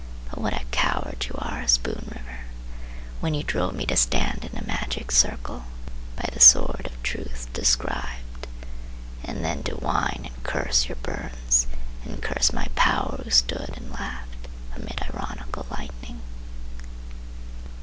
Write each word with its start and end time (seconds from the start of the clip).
But 0.31 0.39
what 0.41 0.59
a 0.59 0.65
coward 0.71 1.27
you 1.29 1.35
are, 1.37 1.67
Spoon 1.67 2.07
River, 2.17 2.45
When 3.19 3.35
you 3.35 3.43
drove 3.43 3.75
me 3.75 3.85
to 3.85 3.95
stand 3.95 4.43
in 4.45 4.57
a 4.57 4.65
magic 4.65 5.11
circle 5.11 5.65
By 6.15 6.27
the 6.33 6.39
sword 6.39 6.87
of 6.87 7.03
Truth 7.03 7.53
described! 7.53 8.47
And 9.23 9.45
then 9.45 9.61
to 9.61 9.75
whine 9.75 10.21
and 10.25 10.43
curse 10.43 10.89
your 10.89 10.97
burns, 11.03 11.67
And 12.03 12.19
curse 12.19 12.51
my 12.51 12.65
power 12.75 13.21
who 13.23 13.29
stood 13.29 13.77
and 13.77 13.91
laughed 13.91 14.47
Amid 14.75 15.03
ironical 15.03 15.67
lightning! 15.69 16.19